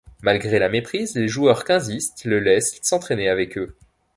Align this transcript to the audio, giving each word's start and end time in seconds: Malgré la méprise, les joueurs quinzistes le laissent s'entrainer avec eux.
Malgré 0.23 0.57
la 0.57 0.67
méprise, 0.67 1.13
les 1.15 1.27
joueurs 1.27 1.63
quinzistes 1.63 2.25
le 2.25 2.39
laissent 2.39 2.79
s'entrainer 2.81 3.29
avec 3.29 3.55
eux. 3.59 3.77